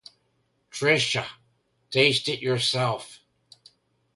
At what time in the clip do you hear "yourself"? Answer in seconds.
2.41-3.19